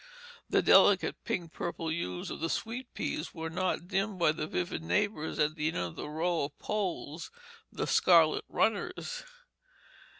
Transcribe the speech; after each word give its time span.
The 0.49 0.63
delicate, 0.63 1.23
pinky 1.25 1.49
purple 1.53 1.91
hues 1.91 2.31
of 2.31 2.39
the 2.39 2.49
sweet 2.49 2.91
peas 2.95 3.35
were 3.35 3.51
not 3.51 3.87
dimmed 3.87 4.17
by 4.17 4.31
their 4.31 4.47
vivid 4.47 4.81
neighbors 4.81 5.37
at 5.37 5.53
the 5.53 5.67
end 5.67 5.77
of 5.77 5.95
the 5.95 6.09
row 6.09 6.45
of 6.45 6.57
poles 6.57 7.29
the 7.71 7.85
scarlet 7.85 8.43
runners. 8.49 9.21